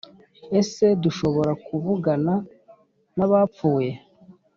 Ese 0.59 0.85
dushobora 1.03 1.51
kuvugana 1.65 2.33
n’abapfuye? 3.17 3.91